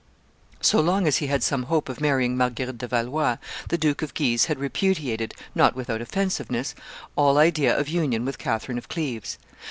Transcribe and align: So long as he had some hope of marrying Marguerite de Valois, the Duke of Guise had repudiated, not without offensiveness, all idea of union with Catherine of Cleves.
So 0.61 0.79
long 0.81 1.05
as 1.07 1.17
he 1.17 1.27
had 1.27 1.43
some 1.43 1.61
hope 1.65 1.87
of 1.87 2.01
marrying 2.01 2.35
Marguerite 2.35 2.79
de 2.79 2.87
Valois, 2.87 3.37
the 3.69 3.77
Duke 3.77 4.01
of 4.01 4.15
Guise 4.15 4.45
had 4.45 4.57
repudiated, 4.57 5.35
not 5.53 5.75
without 5.75 6.01
offensiveness, 6.01 6.73
all 7.15 7.37
idea 7.37 7.77
of 7.77 7.87
union 7.87 8.25
with 8.25 8.39
Catherine 8.39 8.79
of 8.79 8.89
Cleves. 8.89 9.37